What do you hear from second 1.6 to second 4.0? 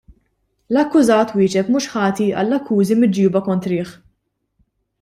mhux ħati tal-akkużi miġjuba kontrih.